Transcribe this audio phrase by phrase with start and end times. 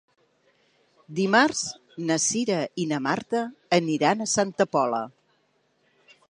[1.19, 1.61] Dimarts
[2.07, 3.43] na Cira i na Marta
[3.79, 5.05] aniran a Santa Pola.